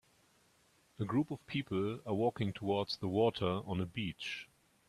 A 0.97 1.05
group 1.05 1.29
of 1.29 1.45
people 1.45 2.01
are 2.07 2.13
walking 2.15 2.53
towards 2.53 2.97
the 2.97 3.07
water 3.07 3.61
on 3.67 3.79
a 3.79 3.85
beach 3.85 4.47